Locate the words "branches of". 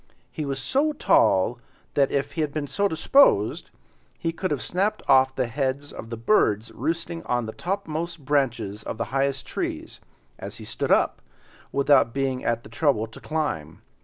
8.25-8.97